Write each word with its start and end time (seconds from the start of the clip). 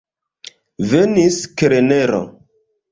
Venis 0.93 1.39
kelnero. 1.63 2.25